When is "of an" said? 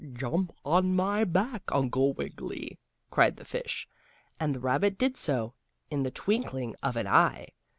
6.81-7.05